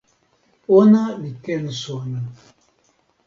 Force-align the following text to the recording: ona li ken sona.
ona 0.77 1.03
li 1.21 1.31
ken 1.43 1.65
sona. 1.83 2.19